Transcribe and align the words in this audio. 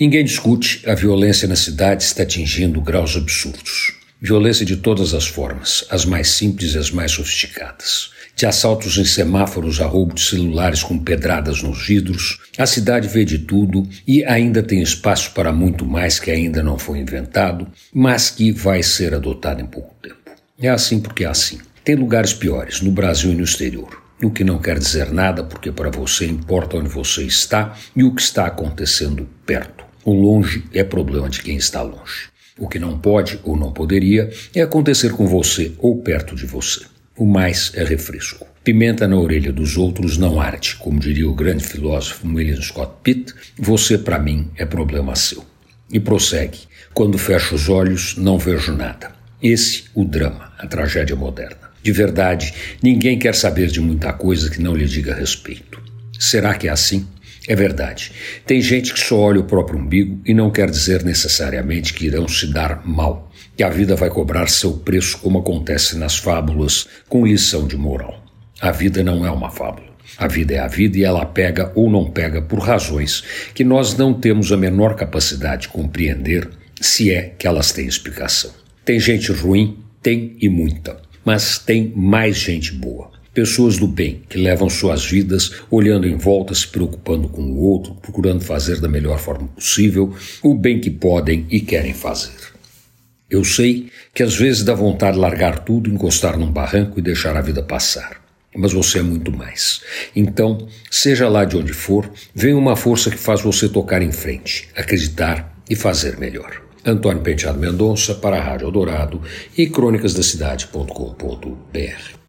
Ninguém 0.00 0.24
discute, 0.24 0.82
a 0.88 0.94
violência 0.94 1.46
na 1.46 1.54
cidade 1.54 2.04
está 2.04 2.22
atingindo 2.22 2.80
graus 2.80 3.14
absurdos. 3.18 3.92
Violência 4.18 4.64
de 4.64 4.78
todas 4.78 5.12
as 5.12 5.26
formas, 5.26 5.84
as 5.90 6.06
mais 6.06 6.30
simples 6.30 6.72
e 6.72 6.78
as 6.78 6.90
mais 6.90 7.12
sofisticadas. 7.12 8.10
De 8.34 8.46
assaltos 8.46 8.96
em 8.96 9.04
semáforos 9.04 9.78
a 9.78 9.84
roubo 9.84 10.14
de 10.14 10.22
celulares 10.22 10.82
com 10.82 10.98
pedradas 10.98 11.62
nos 11.62 11.86
vidros, 11.86 12.38
a 12.56 12.64
cidade 12.64 13.08
vê 13.08 13.26
de 13.26 13.40
tudo 13.40 13.86
e 14.08 14.24
ainda 14.24 14.62
tem 14.62 14.80
espaço 14.80 15.32
para 15.32 15.52
muito 15.52 15.84
mais 15.84 16.18
que 16.18 16.30
ainda 16.30 16.62
não 16.62 16.78
foi 16.78 16.98
inventado, 16.98 17.68
mas 17.92 18.30
que 18.30 18.52
vai 18.52 18.82
ser 18.82 19.12
adotado 19.12 19.60
em 19.60 19.66
pouco 19.66 19.94
tempo. 20.00 20.16
É 20.58 20.70
assim 20.70 20.98
porque 20.98 21.24
é 21.24 21.28
assim. 21.28 21.58
Tem 21.84 21.94
lugares 21.94 22.32
piores, 22.32 22.80
no 22.80 22.90
Brasil 22.90 23.32
e 23.32 23.34
no 23.34 23.44
exterior. 23.44 24.02
O 24.22 24.30
que 24.30 24.44
não 24.44 24.58
quer 24.58 24.78
dizer 24.78 25.12
nada, 25.12 25.44
porque 25.44 25.70
para 25.70 25.90
você 25.90 26.24
importa 26.24 26.78
onde 26.78 26.88
você 26.88 27.22
está 27.22 27.76
e 27.94 28.02
o 28.02 28.14
que 28.14 28.22
está 28.22 28.46
acontecendo 28.46 29.28
perto. 29.44 29.89
O 30.04 30.12
longe 30.12 30.64
é 30.72 30.82
problema 30.82 31.28
de 31.28 31.42
quem 31.42 31.56
está 31.56 31.82
longe. 31.82 32.30
O 32.58 32.68
que 32.68 32.78
não 32.78 32.98
pode 32.98 33.38
ou 33.44 33.56
não 33.56 33.70
poderia 33.70 34.30
é 34.54 34.62
acontecer 34.62 35.12
com 35.12 35.26
você 35.26 35.72
ou 35.78 36.00
perto 36.02 36.34
de 36.34 36.46
você. 36.46 36.80
O 37.16 37.26
mais 37.26 37.70
é 37.74 37.84
refresco. 37.84 38.46
Pimenta 38.64 39.06
na 39.06 39.16
orelha 39.16 39.52
dos 39.52 39.76
outros 39.76 40.16
não 40.16 40.40
arde, 40.40 40.76
como 40.76 40.98
diria 40.98 41.28
o 41.28 41.34
grande 41.34 41.64
filósofo 41.64 42.26
William 42.26 42.60
Scott 42.60 42.92
Pitt, 43.02 43.34
você 43.58 43.98
para 43.98 44.18
mim 44.18 44.50
é 44.56 44.64
problema 44.64 45.14
seu. 45.16 45.44
E 45.92 46.00
prossegue: 46.00 46.60
quando 46.94 47.18
fecho 47.18 47.54
os 47.54 47.68
olhos, 47.68 48.16
não 48.16 48.38
vejo 48.38 48.72
nada. 48.72 49.12
Esse 49.42 49.84
o 49.94 50.04
drama, 50.04 50.52
a 50.58 50.66
tragédia 50.66 51.16
moderna. 51.16 51.70
De 51.82 51.92
verdade, 51.92 52.52
ninguém 52.82 53.18
quer 53.18 53.34
saber 53.34 53.68
de 53.68 53.80
muita 53.80 54.12
coisa 54.12 54.50
que 54.50 54.60
não 54.60 54.74
lhe 54.74 54.86
diga 54.86 55.14
respeito. 55.14 55.82
Será 56.18 56.54
que 56.54 56.68
é 56.68 56.70
assim? 56.70 57.06
É 57.48 57.56
verdade. 57.56 58.12
Tem 58.46 58.60
gente 58.60 58.92
que 58.92 59.00
só 59.00 59.18
olha 59.18 59.40
o 59.40 59.44
próprio 59.44 59.78
umbigo 59.78 60.20
e 60.26 60.34
não 60.34 60.50
quer 60.50 60.70
dizer 60.70 61.02
necessariamente 61.02 61.94
que 61.94 62.06
irão 62.06 62.28
se 62.28 62.46
dar 62.46 62.86
mal, 62.86 63.30
que 63.56 63.62
a 63.62 63.70
vida 63.70 63.96
vai 63.96 64.10
cobrar 64.10 64.48
seu 64.48 64.72
preço, 64.74 65.18
como 65.18 65.38
acontece 65.38 65.96
nas 65.96 66.16
fábulas, 66.16 66.86
com 67.08 67.26
lição 67.26 67.66
de 67.66 67.76
moral. 67.76 68.22
A 68.60 68.70
vida 68.70 69.02
não 69.02 69.24
é 69.24 69.30
uma 69.30 69.50
fábula. 69.50 69.88
A 70.18 70.26
vida 70.26 70.54
é 70.54 70.58
a 70.58 70.68
vida 70.68 70.98
e 70.98 71.04
ela 71.04 71.24
pega 71.24 71.72
ou 71.74 71.88
não 71.88 72.10
pega 72.10 72.42
por 72.42 72.58
razões 72.58 73.24
que 73.54 73.64
nós 73.64 73.96
não 73.96 74.12
temos 74.12 74.52
a 74.52 74.56
menor 74.56 74.94
capacidade 74.94 75.62
de 75.62 75.68
compreender, 75.68 76.48
se 76.80 77.10
é 77.10 77.34
que 77.38 77.46
elas 77.46 77.72
têm 77.72 77.86
explicação. 77.86 78.50
Tem 78.84 79.00
gente 79.00 79.32
ruim? 79.32 79.78
Tem 80.02 80.36
e 80.40 80.48
muita. 80.48 81.00
Mas 81.24 81.58
tem 81.58 81.92
mais 81.94 82.36
gente 82.36 82.72
boa. 82.72 83.10
Pessoas 83.32 83.78
do 83.78 83.86
bem 83.86 84.22
que 84.28 84.36
levam 84.36 84.68
suas 84.68 85.04
vidas 85.04 85.52
olhando 85.70 86.06
em 86.06 86.16
volta, 86.16 86.52
se 86.52 86.66
preocupando 86.66 87.28
com 87.28 87.42
o 87.42 87.60
outro, 87.60 87.94
procurando 87.94 88.40
fazer 88.40 88.80
da 88.80 88.88
melhor 88.88 89.20
forma 89.20 89.46
possível 89.48 90.12
o 90.42 90.52
bem 90.52 90.80
que 90.80 90.90
podem 90.90 91.46
e 91.48 91.60
querem 91.60 91.94
fazer. 91.94 92.50
Eu 93.30 93.44
sei 93.44 93.88
que 94.12 94.24
às 94.24 94.34
vezes 94.34 94.64
dá 94.64 94.74
vontade 94.74 95.14
de 95.14 95.20
largar 95.20 95.60
tudo, 95.60 95.88
encostar 95.88 96.36
num 96.36 96.50
barranco 96.50 96.98
e 96.98 97.02
deixar 97.02 97.36
a 97.36 97.40
vida 97.40 97.62
passar. 97.62 98.20
Mas 98.52 98.72
você 98.72 98.98
é 98.98 99.02
muito 99.02 99.30
mais. 99.30 99.80
Então, 100.16 100.66
seja 100.90 101.28
lá 101.28 101.44
de 101.44 101.56
onde 101.56 101.72
for, 101.72 102.10
vem 102.34 102.52
uma 102.52 102.74
força 102.74 103.08
que 103.08 103.16
faz 103.16 103.40
você 103.40 103.68
tocar 103.68 104.02
em 104.02 104.10
frente, 104.10 104.68
acreditar 104.74 105.56
e 105.70 105.76
fazer 105.76 106.18
melhor. 106.18 106.60
Antônio 106.84 107.22
Penteado 107.22 107.60
Mendonça 107.60 108.12
para 108.12 108.38
a 108.38 108.42
Rádio 108.42 108.66
Eldorado 108.66 109.22
e 109.56 109.68
crônicasdacidade.com.br 109.68 112.19